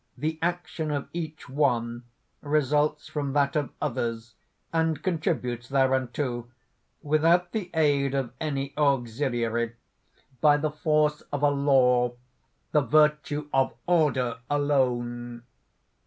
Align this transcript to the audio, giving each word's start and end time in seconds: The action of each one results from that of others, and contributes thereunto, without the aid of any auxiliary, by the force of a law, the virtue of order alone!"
The 0.17 0.39
action 0.41 0.89
of 0.89 1.07
each 1.13 1.47
one 1.47 2.05
results 2.41 3.07
from 3.07 3.33
that 3.33 3.55
of 3.55 3.69
others, 3.79 4.33
and 4.73 5.03
contributes 5.03 5.69
thereunto, 5.69 6.47
without 7.03 7.51
the 7.51 7.69
aid 7.75 8.15
of 8.15 8.33
any 8.41 8.73
auxiliary, 8.79 9.75
by 10.41 10.57
the 10.57 10.71
force 10.71 11.21
of 11.31 11.43
a 11.43 11.51
law, 11.51 12.13
the 12.71 12.81
virtue 12.81 13.47
of 13.53 13.75
order 13.85 14.39
alone!" 14.49 15.43